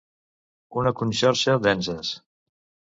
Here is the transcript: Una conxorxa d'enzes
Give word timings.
Una 0.81 0.93
conxorxa 1.03 1.59
d'enzes 1.67 2.13